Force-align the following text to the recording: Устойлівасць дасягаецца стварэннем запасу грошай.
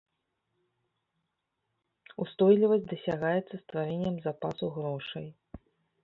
Устойлівасць 2.25 2.87
дасягаецца 2.93 3.55
стварэннем 3.63 4.15
запасу 4.25 4.65
грошай. 4.79 5.27